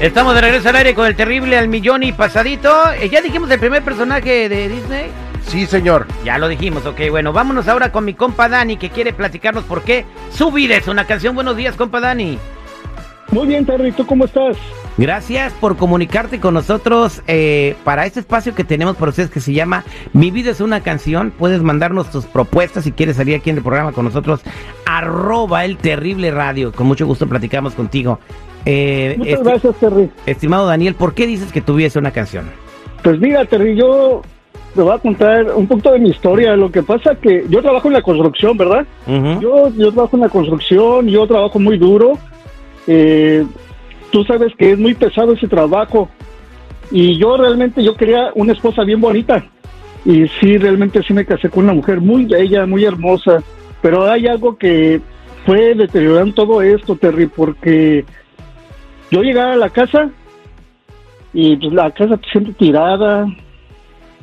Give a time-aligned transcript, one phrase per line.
[0.00, 2.90] Estamos de regreso al aire con el terrible al millón y pasadito.
[2.92, 5.10] Eh, Ya dijimos el primer personaje de Disney.
[5.46, 6.06] Sí, señor.
[6.24, 7.00] Ya lo dijimos, ok.
[7.10, 10.88] Bueno, vámonos ahora con mi compa Dani que quiere platicarnos por qué su vida es
[10.88, 11.34] una canción.
[11.34, 12.38] Buenos días, compa Dani.
[13.30, 14.56] Muy bien, Terry, ¿tú cómo estás?
[14.96, 19.52] Gracias por comunicarte con nosotros eh, para este espacio que tenemos por ustedes que se
[19.52, 21.30] llama Mi vida es una canción.
[21.30, 24.40] Puedes mandarnos tus propuestas si quieres salir aquí en el programa con nosotros.
[24.86, 26.72] Arroba el terrible radio.
[26.72, 28.18] Con mucho gusto platicamos contigo.
[28.66, 30.10] Eh, Muchas esti- gracias, Terry.
[30.26, 32.44] Estimado Daniel, ¿por qué dices que tu vida es una canción?
[33.02, 34.22] Pues mira, Terry, yo
[34.74, 36.54] te voy a contar un poquito de mi historia.
[36.56, 38.86] Lo que pasa que yo trabajo en la construcción, ¿verdad?
[39.40, 42.12] Yo, yo trabajo en la construcción, yo trabajo muy duro.
[42.86, 43.44] Eh,
[44.10, 46.08] tú sabes que es muy pesado ese trabajo.
[46.90, 49.44] Y yo realmente, yo quería una esposa bien bonita.
[50.04, 53.42] Y sí, realmente sí me casé con una mujer muy bella, muy hermosa.
[53.80, 55.00] Pero hay algo que
[55.46, 58.04] fue deteriorando todo esto, Terry, porque
[59.10, 60.10] yo llegaba a la casa
[61.32, 63.26] y pues, la casa siempre tirada,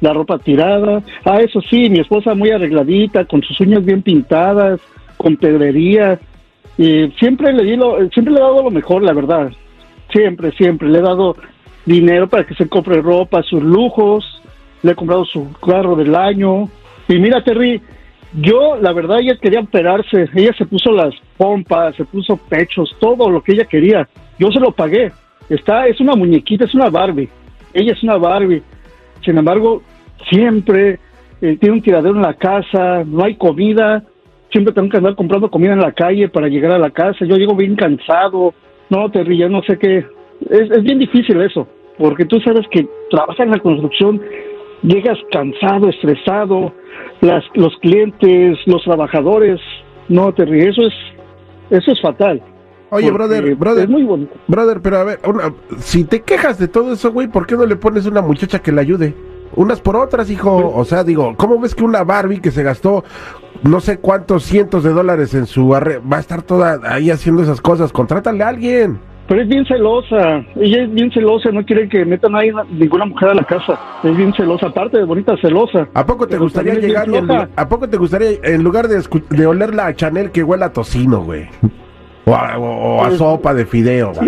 [0.00, 1.02] la ropa tirada.
[1.24, 4.80] Ah, eso sí, mi esposa muy arregladita, con sus uñas bien pintadas,
[5.16, 6.18] con pedrería.
[6.78, 9.52] Y siempre le di lo, siempre le he dado lo mejor, la verdad.
[10.12, 10.88] Siempre, siempre.
[10.88, 11.36] Le he dado
[11.84, 14.42] dinero para que se compre ropa, sus lujos.
[14.82, 16.68] Le he comprado su carro del año.
[17.08, 17.80] Y mira, Terry,
[18.34, 20.28] yo, la verdad, ella quería operarse.
[20.34, 24.06] Ella se puso las pompas, se puso pechos, todo lo que ella quería.
[24.38, 25.12] Yo se lo pagué.
[25.48, 27.28] Está, es una muñequita, es una Barbie.
[27.72, 28.62] Ella es una Barbie.
[29.24, 29.82] Sin embargo,
[30.30, 30.98] siempre
[31.40, 34.02] eh, tiene un tiradero en la casa, no hay comida.
[34.50, 37.24] Siempre tengo que andar comprando comida en la calle para llegar a la casa.
[37.24, 38.54] Yo llego bien cansado.
[38.88, 40.06] No, Terry, ya no sé qué.
[40.50, 41.66] Es, es bien difícil eso,
[41.98, 44.20] porque tú sabes que trabajas en la construcción,
[44.82, 46.72] llegas cansado, estresado,
[47.20, 49.60] las, los clientes, los trabajadores.
[50.08, 50.94] No, Terry, eso es,
[51.70, 52.42] eso es fatal.
[52.96, 54.34] Oye, brother, brother, Es muy bonito.
[54.48, 57.66] brother, pero a ver, una- si te quejas de todo eso, güey, ¿por qué no
[57.66, 59.14] le pones una muchacha que le ayude?
[59.54, 60.72] Unas por otras, hijo.
[60.74, 63.04] O sea, digo, ¿cómo ves que una Barbie que se gastó
[63.62, 67.42] no sé cuántos cientos de dólares en su arre va a estar toda ahí haciendo
[67.42, 67.92] esas cosas?
[67.92, 68.98] Contrátale a alguien.
[69.28, 73.30] Pero es bien celosa, ella es bien celosa, no quiere que metan ahí ninguna mujer
[73.30, 73.76] a la casa.
[74.04, 75.88] Es bien celosa, aparte de bonita, celosa.
[75.94, 79.46] ¿A poco te Pero gustaría llegar en a poco te gustaría en lugar de, de
[79.46, 81.48] oler la Chanel que huela a tocino, güey?
[82.26, 82.62] O a, o-
[82.96, 84.12] o a Pues- sopa de fideo.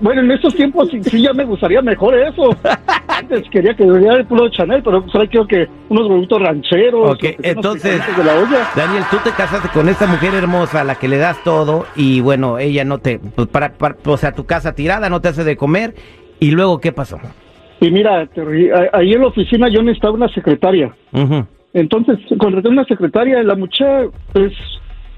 [0.00, 2.56] Bueno, en estos tiempos sí, sí ya me gustaría mejor eso.
[3.08, 7.10] Antes quería que hubiera el puro Chanel, pero pues ahora quiero que unos huevitos rancheros.
[7.10, 8.68] Ok, entonces- de la olla.
[8.76, 12.20] Daniel, tú te casaste con esta mujer hermosa a la que le das todo y
[12.20, 15.42] bueno, ella no te, pues, para, para- o sea, tu casa tirada, no te hace
[15.44, 15.94] de comer
[16.38, 17.18] y luego, ¿qué pasó?
[17.80, 20.94] Y mira, Terry, ahí en la oficina yo necesitaba una secretaria.
[21.74, 24.52] Entonces contraté una secretaria, la muchacha pues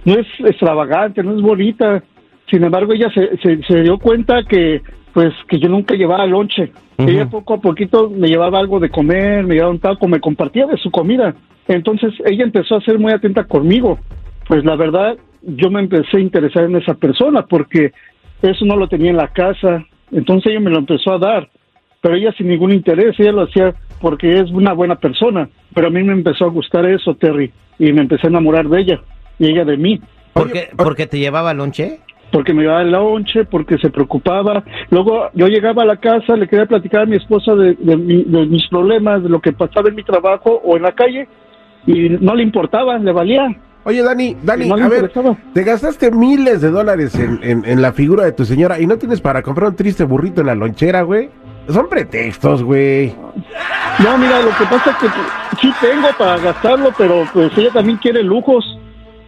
[0.07, 2.03] no es extravagante, no es bonita.
[2.51, 4.81] Sin embargo, ella se, se, se dio cuenta que
[5.13, 6.73] pues que yo nunca llevaba lonche.
[6.99, 10.67] Ella poco a poquito me llevaba algo de comer, me llevaba un taco, me compartía
[10.67, 11.35] de su comida.
[11.69, 13.99] Entonces ella empezó a ser muy atenta conmigo.
[14.47, 17.93] Pues la verdad, yo me empecé a interesar en esa persona porque
[18.43, 19.85] eso no lo tenía en la casa.
[20.13, 21.49] Entonces ella me lo empezó a dar
[22.07, 25.91] pero ella sin ningún interés, ella lo hacía porque es una buena persona, pero a
[25.91, 27.51] mí me empezó a gustar eso, Terry,
[27.81, 29.01] y me empecé a enamorar de ella,
[29.39, 30.01] y ella de mí,
[30.33, 32.01] ¿Por qué, ¿Porque te llevaba lonche?
[32.33, 36.49] porque me daba el lonche, porque se preocupaba, luego yo llegaba a la casa, le
[36.49, 39.89] quería platicar a mi esposa de, de mi- de mis problemas, de lo que pasaba
[39.89, 41.29] en mi trabajo o en la calle,
[41.87, 43.47] y no le importaba, le valía,
[43.85, 45.37] Oye, Dani, Dani, no a ver, interesaba.
[45.55, 48.99] te gastaste miles de dólares en, en- en la figura de tu señora y no
[48.99, 51.31] tienes para comprar un triste burrito en la lonchera, güey.
[51.69, 53.15] Son pretextos, güey.
[54.03, 55.07] No, mira, lo que pasa es que
[55.61, 58.77] sí tengo para gastarlo, pero pues ella también quiere lujos,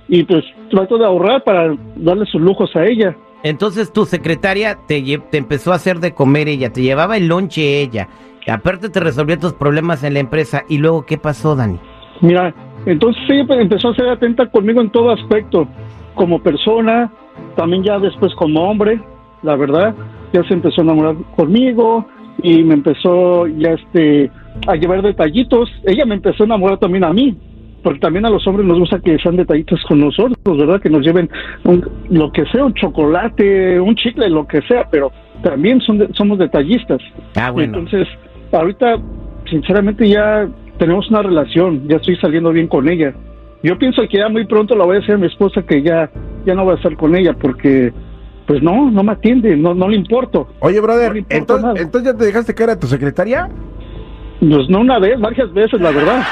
[0.09, 3.17] y pues trato de ahorrar para darle sus lujos a ella.
[3.43, 7.81] Entonces tu secretaria te, te empezó a hacer de comer ella, te llevaba el lonche
[7.81, 8.09] ella,
[8.49, 11.79] aparte te resolvía tus problemas en la empresa y luego, ¿qué pasó, Dani?
[12.21, 12.55] Mira,
[12.87, 15.69] entonces ella pues, empezó a ser atenta conmigo en todo aspecto,
[16.15, 17.13] como persona,
[17.57, 19.01] también ya después como hombre,
[19.43, 19.95] la verdad,
[20.33, 22.07] ya se empezó a enamorar conmigo
[22.43, 24.31] y me empezó ya este
[24.67, 25.71] a llevar detallitos.
[25.85, 27.37] Ella me empezó a enamorar también a mí,
[27.83, 30.81] porque también a los hombres nos gusta que sean detallitos con nosotros, ¿verdad?
[30.81, 31.31] Que nos lleven
[31.65, 35.11] un- lo que sea, un chocolate, un chicle, lo que sea, pero
[35.43, 36.99] también son de- somos detallistas.
[37.37, 37.79] Ah, bueno.
[37.79, 38.09] Entonces,
[38.53, 38.97] ahorita
[39.49, 40.49] sinceramente ya
[40.79, 43.15] tenemos una relación, ya estoy saliendo bien con ella.
[43.63, 46.11] Yo pienso que ya muy pronto la voy a decir a mi esposa que ya,
[46.47, 47.93] ya no voy a estar con ella porque,
[48.47, 50.49] pues no, no me atiende, no, no le importo.
[50.61, 53.49] Oye, brother, No entonces, entonces ya te dejaste caer a tu secretaria.
[54.41, 56.23] Pues no una vez, varias veces, la verdad.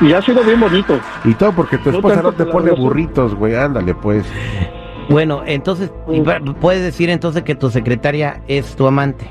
[0.00, 0.98] Y, y ha sido bien bonito.
[1.24, 3.54] Y todo porque tu esposa no te pone burritos, güey.
[3.54, 4.30] Ándale, pues.
[5.08, 5.90] Bueno, entonces,
[6.60, 9.26] puedes decir entonces que tu secretaria es tu amante.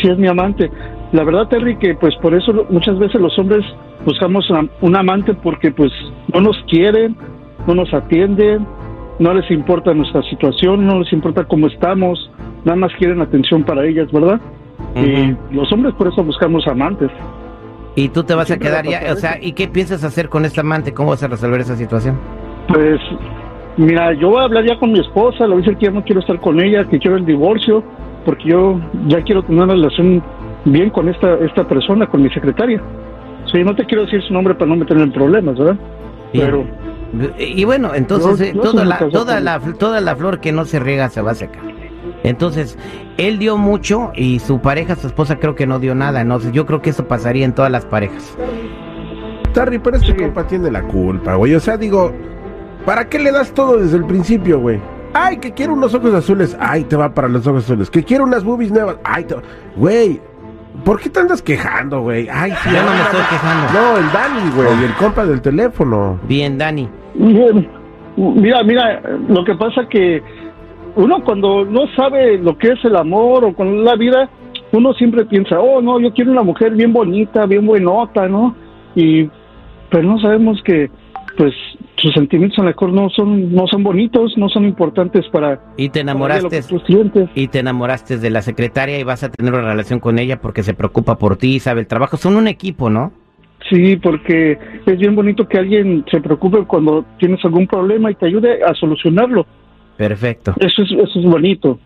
[0.00, 0.70] Sí, es mi amante.
[1.12, 3.64] La verdad, Terry, que pues por eso muchas veces los hombres
[4.04, 5.90] buscamos a- un amante porque pues
[6.32, 7.16] no nos quieren,
[7.66, 8.66] no nos atienden,
[9.18, 12.30] no les importa nuestra situación, no les importa cómo estamos,
[12.64, 14.40] nada más quieren atención para ellas, ¿verdad?
[14.96, 17.10] Y los hombres por eso buscamos amantes.
[17.94, 19.38] Y tú te vas a quedar ya, o sea.
[19.40, 20.94] ¿y qué piensas hacer con esta amante?
[20.94, 22.18] ¿Cómo vas a resolver esa situación?
[22.68, 23.00] Pues,
[23.76, 25.90] mira, yo voy a hablar ya con mi esposa, le voy a decir que ya
[25.92, 27.84] no quiero estar con ella, que quiero el divorcio,
[28.24, 30.22] porque yo ya quiero tener una relación
[30.64, 32.80] bien con esta, esta persona, con mi secretaria.
[33.52, 35.76] Sí, no te quiero decir su nombre para no meterme en problemas, ¿verdad?
[36.32, 36.46] Bien.
[36.46, 36.64] Pero,
[37.38, 40.78] Y bueno, entonces Yo- eh, toda, la, toda, la, toda la flor que no se
[40.80, 41.62] riega se va a secar.
[42.24, 42.78] Entonces,
[43.18, 46.22] él dio mucho y su pareja, su esposa, creo que no dio nada.
[46.24, 48.36] No, yo creo que eso pasaría en todas las parejas.
[49.52, 50.14] Terry, pero este Sí.
[50.16, 51.54] compa tiene la culpa, güey.
[51.54, 52.12] O sea, digo,
[52.86, 54.80] ¿para qué le das todo desde el principio, güey?
[55.14, 56.56] Ay, que quiero unos ojos azules.
[56.58, 57.90] Ay, te va para los ojos azules.
[57.90, 58.96] Que quiero unas boobies nuevas.
[59.04, 59.42] Ay, te va.
[59.76, 60.20] Güey,
[60.86, 62.28] ¿por qué te andas quejando, güey?
[62.32, 62.70] Ay, sí.
[62.72, 63.72] Yo no me estoy quejando.
[63.74, 66.18] No, el Dani, güey, el compa del teléfono.
[66.26, 66.88] Bien, Dani.
[67.14, 67.68] bien,
[68.16, 70.22] mira, mira, lo que pasa que
[70.96, 74.28] uno cuando no sabe lo que es el amor o con la vida,
[74.72, 78.54] uno siempre piensa, oh, no, yo quiero una mujer bien bonita, bien buenota, ¿no?
[78.94, 79.28] Y
[79.90, 80.90] pero no sabemos que
[81.36, 81.54] pues
[81.96, 85.90] sus sentimientos a lo mejor no son no son bonitos, no son importantes para, Y
[85.90, 86.62] te enamoraste.
[87.34, 90.62] Y te enamoraste de la secretaria y vas a tener una relación con ella porque
[90.62, 92.16] se preocupa por ti, sabe el trabajo.
[92.16, 93.12] Son un equipo, ¿no?
[93.70, 98.26] Sí, porque es bien bonito que alguien se preocupe cuando tienes algún problema y te
[98.26, 99.46] ayude a solucionarlo.
[100.08, 100.54] Perfecto.
[100.58, 101.78] Eso es, eso es bonito.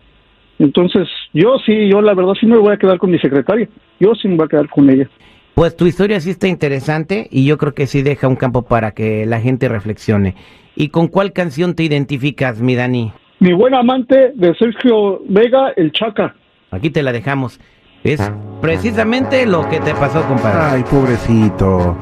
[0.57, 3.69] Entonces, yo sí, yo la verdad sí me voy a quedar con mi secretaria.
[3.99, 5.07] Yo sí me voy a quedar con ella.
[5.53, 8.91] Pues tu historia sí está interesante y yo creo que sí deja un campo para
[8.91, 10.33] que la gente reflexione.
[10.75, 13.11] ¿Y con cuál canción te identificas, mi Dani?
[13.39, 16.35] Mi buen amante de Sergio Vega, el Chaca.
[16.71, 17.59] Aquí te la dejamos.
[18.03, 18.31] Es
[18.61, 20.77] precisamente lo que te pasó, compadre.
[20.77, 21.95] Ay, pobrecito.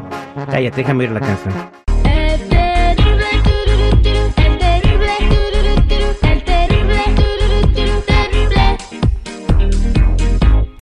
[0.49, 1.84] Cállate, déjame oír la canción.